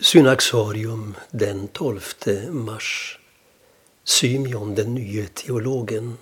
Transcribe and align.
Synaxarium 0.00 1.14
den 1.30 1.68
12 1.68 2.00
mars. 2.50 3.18
Symeon 4.04 4.74
den 4.74 4.94
nye 4.94 5.26
teologen. 5.34 6.18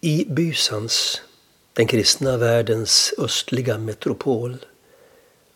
I 0.00 0.24
Bysans, 0.28 1.22
den 1.72 1.86
kristna 1.86 2.36
världens 2.36 3.14
östliga 3.18 3.78
metropol, 3.78 4.56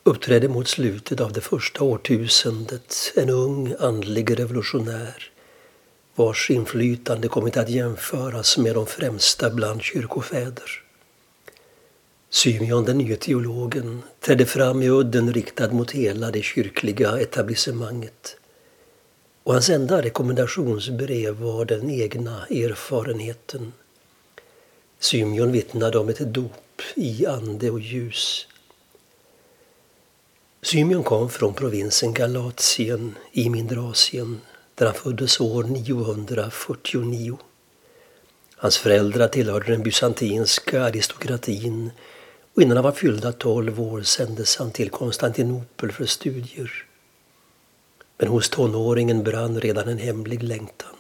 uppträdde 0.03 0.49
mot 0.49 0.69
slutet 0.69 1.21
av 1.21 1.33
det 1.33 1.41
första 1.41 1.85
årtusendet 1.85 3.13
en 3.17 3.31
ung 3.31 3.74
andlig 3.81 4.38
revolutionär 4.38 5.31
vars 6.15 6.51
inflytande 6.51 7.29
kommit 7.29 7.56
att 7.56 7.71
jämföras 7.71 8.58
med 8.58 8.74
de 8.74 8.87
främsta 8.87 9.51
bland 9.51 9.83
kyrkofäder. 9.83 10.88
Symeon 12.31 12.85
den 12.85 12.99
nye 12.99 13.17
teologen 13.17 14.03
trädde 14.21 14.47
fram 14.47 14.78
med 14.78 14.90
udden 14.90 15.33
riktad 15.33 15.72
mot 15.72 15.90
hela 15.90 16.30
det 16.30 16.42
kyrkliga 16.42 17.20
etablissemanget. 17.20 18.37
Och 19.42 19.52
hans 19.52 19.68
enda 19.68 20.02
rekommendationsbrev 20.02 21.34
var 21.34 21.64
den 21.64 21.91
egna 21.91 22.46
erfarenheten. 22.46 23.73
Symeon 24.98 25.52
vittnade 25.52 25.98
om 25.98 26.09
ett 26.09 26.18
dop 26.18 26.82
i 26.96 27.27
ande 27.27 27.70
och 27.70 27.80
ljus. 27.80 28.46
Symeon 30.62 31.02
kom 31.02 31.30
från 31.30 31.54
provinsen 31.54 32.15
Galatien 32.15 33.15
i 33.32 33.51
mindre 33.51 33.80
Asien 33.80 34.40
där 34.74 34.87
han 34.87 34.95
föddes 34.95 35.40
år 35.40 35.65
949. 35.65 37.38
Hans 38.56 38.79
föräldrar 38.79 39.29
tillhörde 39.29 39.73
den 39.73 39.82
bysantinska 39.82 40.82
aristokratin 40.82 41.90
och 42.58 42.62
innan 42.62 42.76
han 42.76 42.84
var 42.84 42.92
fyllda 42.92 43.32
tolv 43.32 43.80
år 43.80 44.02
sändes 44.02 44.56
han 44.56 44.70
till 44.70 44.90
Konstantinopel 44.90 45.92
för 45.92 46.06
studier. 46.06 46.84
Men 48.18 48.28
hos 48.28 48.48
tonåringen 48.48 49.22
brann 49.22 49.60
redan 49.60 49.88
en 49.88 49.98
hemlig 49.98 50.42
längtan. 50.42 50.96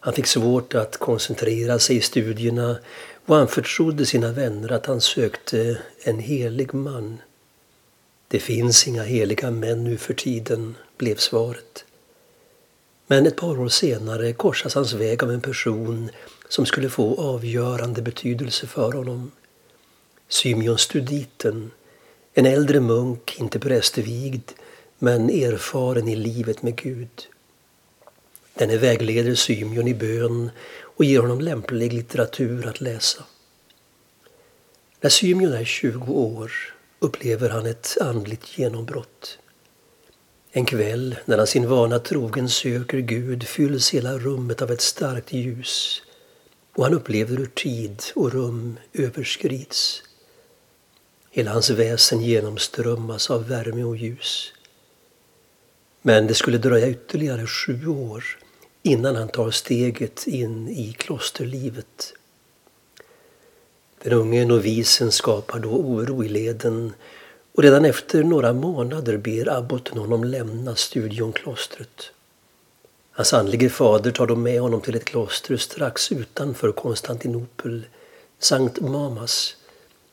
Han 0.00 0.14
fick 0.14 0.26
svårt 0.26 0.74
att 0.74 0.96
koncentrera 0.96 1.78
sig 1.78 1.96
i 1.96 2.00
studierna 2.00 2.76
och 3.26 3.36
anförtrodde 3.36 4.06
sina 4.06 4.32
vänner 4.32 4.72
att 4.72 4.86
han 4.86 5.00
sökte 5.00 5.78
en 6.02 6.18
helig 6.18 6.74
man. 6.74 7.18
Det 8.28 8.40
finns 8.40 8.88
inga 8.88 9.02
heliga 9.02 9.50
män 9.50 9.84
nu 9.84 9.96
för 9.96 10.14
tiden, 10.14 10.74
blev 10.96 11.16
svaret. 11.16 11.84
Men 13.06 13.26
ett 13.26 13.36
par 13.36 13.60
år 13.60 13.68
senare 13.68 14.32
korsas 14.32 14.74
hans 14.74 14.92
väg 14.92 15.22
av 15.22 15.30
en 15.32 15.40
person 15.40 16.10
som 16.48 16.66
skulle 16.66 16.90
få 16.90 17.20
avgörande 17.20 18.02
betydelse 18.02 18.66
för 18.66 18.92
honom. 18.92 19.30
Symeon 20.30 20.78
Studiten, 20.78 21.70
en 22.34 22.46
äldre 22.46 22.80
munk, 22.80 23.36
inte 23.40 23.58
prästvigd, 23.58 24.50
men 24.98 25.30
erfaren 25.30 26.08
i 26.08 26.16
livet 26.16 26.62
med 26.62 26.76
Gud. 26.76 27.28
Denne 28.54 28.76
vägleder 28.76 29.34
Symeon 29.34 29.88
i 29.88 29.94
bön 29.94 30.50
och 30.80 31.04
ger 31.04 31.20
honom 31.20 31.40
lämplig 31.40 31.92
litteratur 31.92 32.66
att 32.66 32.80
läsa. 32.80 33.24
När 35.00 35.10
Symeon 35.10 35.52
är 35.52 35.64
20 35.64 36.12
år 36.12 36.52
upplever 36.98 37.48
han 37.48 37.66
ett 37.66 37.96
andligt 38.00 38.58
genombrott. 38.58 39.38
En 40.50 40.64
kväll 40.64 41.16
när 41.24 41.38
han 41.38 41.46
sin 41.46 41.68
vana 41.68 41.98
trogen 41.98 42.48
söker 42.48 42.98
Gud 42.98 43.44
fylls 43.44 43.90
hela 43.90 44.18
rummet 44.18 44.62
av 44.62 44.70
ett 44.70 44.80
starkt 44.80 45.32
ljus 45.32 46.02
och 46.76 46.84
han 46.84 46.94
upplever 46.94 47.36
hur 47.36 47.46
tid 47.46 48.02
och 48.14 48.32
rum 48.32 48.78
överskrids. 48.92 50.02
Hela 51.38 51.50
hans 51.50 51.70
väsen 51.70 52.20
genomströmmas 52.20 53.30
av 53.30 53.48
värme 53.48 53.84
och 53.84 53.96
ljus. 53.96 54.52
Men 56.02 56.26
det 56.26 56.34
skulle 56.34 56.58
dröja 56.58 56.88
ytterligare 56.88 57.46
sju 57.46 57.86
år 57.86 58.24
innan 58.82 59.16
han 59.16 59.28
tar 59.28 59.50
steget 59.50 60.26
in 60.26 60.68
i 60.68 60.92
klosterlivet. 60.92 62.12
Den 64.02 64.12
unge 64.12 64.44
novisen 64.44 65.12
skapar 65.12 65.58
då 65.58 65.68
oro 65.68 66.24
i 66.24 66.28
leden 66.28 66.92
och 67.54 67.62
redan 67.62 67.84
efter 67.84 68.22
några 68.22 68.52
månader 68.52 69.16
ber 69.16 69.48
abboten 69.48 69.98
honom 69.98 70.24
lämna 70.24 70.76
studionklostret. 70.76 72.10
Hans 73.10 73.32
andlige 73.32 73.68
fader 73.68 74.10
tar 74.10 74.26
då 74.26 74.36
med 74.36 74.60
honom 74.60 74.80
till 74.80 74.96
ett 74.96 75.04
kloster 75.04 75.56
strax 75.56 76.12
utanför 76.12 76.72
Konstantinopel, 76.72 77.86
Sankt 78.38 78.80
Mamas, 78.80 79.57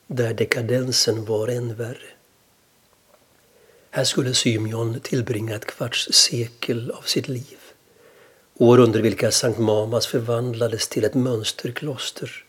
där 0.06 0.34
dekadensen 0.34 1.24
var 1.24 1.48
än 1.48 1.74
värre. 1.74 2.08
Här 3.90 4.04
skulle 4.04 4.34
Symeon 4.34 5.00
tillbringa 5.00 5.56
ett 5.56 5.64
kvarts 5.64 6.08
sekel 6.12 6.90
av 6.90 7.02
sitt 7.02 7.28
liv. 7.28 7.58
År 8.54 8.78
under 8.78 9.00
vilka 9.00 9.30
Sankt 9.30 9.58
Mamas 9.58 10.06
förvandlades 10.06 10.88
till 10.88 11.04
ett 11.04 11.14
mönsterkloster. 11.14 12.44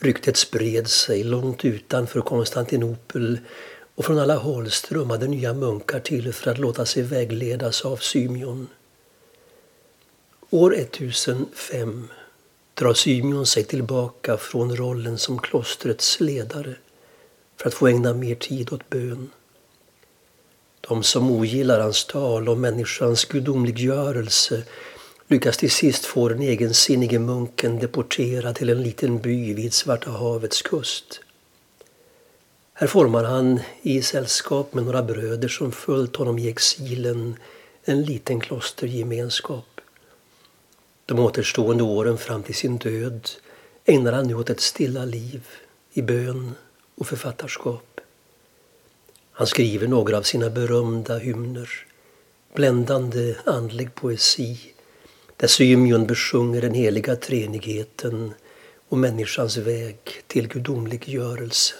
Ryktet 0.00 0.36
spred 0.36 0.88
sig 0.88 1.24
långt 1.24 1.64
utanför 1.64 2.20
Konstantinopel 2.20 3.38
och 3.94 4.04
från 4.04 4.18
alla 4.18 4.36
håll 4.36 4.70
strömmade 4.70 5.26
nya 5.26 5.52
munkar 5.52 6.00
till 6.00 6.32
för 6.32 6.50
att 6.50 6.58
låta 6.58 6.86
sig 6.86 7.02
vägledas 7.02 7.84
av 7.84 7.96
Symeon. 7.96 8.68
År 10.50 10.74
1005 10.74 12.08
drar 12.78 12.94
Symeon 12.94 13.46
sig 13.46 13.64
tillbaka 13.64 14.36
från 14.36 14.76
rollen 14.76 15.18
som 15.18 15.38
klostrets 15.38 16.20
ledare 16.20 16.74
för 17.56 17.68
att 17.68 17.74
få 17.74 17.86
ägna 17.86 18.14
mer 18.14 18.34
tid 18.34 18.72
åt 18.72 18.90
bön. 18.90 19.30
De 20.80 21.02
som 21.02 21.30
ogillar 21.30 21.80
hans 21.80 22.04
tal 22.04 22.48
om 22.48 22.60
människans 22.60 23.24
gudomliggörelse 23.24 24.62
lyckas 25.28 25.56
till 25.56 25.70
sist 25.70 26.04
få 26.04 26.28
den 26.28 26.42
egensinnige 26.42 27.18
munken 27.18 27.78
deporterad 27.78 28.54
till 28.54 28.70
en 28.70 28.82
liten 28.82 29.18
by 29.18 29.54
vid 29.54 29.72
Svarta 29.72 30.10
havets 30.10 30.62
kust. 30.62 31.20
Här 32.72 32.86
formar 32.86 33.24
han 33.24 33.60
i 33.82 34.02
sällskap 34.02 34.74
med 34.74 34.84
några 34.84 35.02
bröder 35.02 35.48
som 35.48 35.72
följt 35.72 36.16
honom 36.16 36.38
i 36.38 36.48
exilen 36.48 37.36
en 37.84 38.02
liten 38.02 38.40
klostergemenskap. 38.40 39.77
De 41.08 41.18
återstående 41.18 41.82
åren 41.82 42.18
fram 42.18 42.42
till 42.42 42.54
sin 42.54 42.76
död 42.76 43.28
ägnar 43.84 44.12
han 44.12 44.26
nu 44.26 44.34
åt 44.34 44.50
ett 44.50 44.60
stilla 44.60 45.04
liv 45.04 45.46
i 45.92 46.02
bön 46.02 46.54
och 46.94 47.06
författarskap. 47.06 48.00
Han 49.32 49.46
skriver 49.46 49.88
några 49.88 50.18
av 50.18 50.22
sina 50.22 50.50
berömda 50.50 51.18
hymner, 51.18 51.70
bländande 52.54 53.34
andlig 53.46 53.94
poesi 53.94 54.58
där 55.36 55.48
Symeon 55.48 56.06
besjunger 56.06 56.60
den 56.60 56.74
heliga 56.74 57.16
treenigheten 57.16 58.34
och 58.88 58.98
människans 58.98 59.56
väg 59.56 59.98
till 60.26 60.48
gudomlig 60.48 61.08
görelse. 61.08 61.74